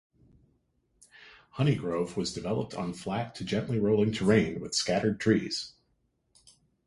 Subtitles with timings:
[1.51, 5.73] Honey Grove was developed on flat to gently rolling terrain with scattered trees.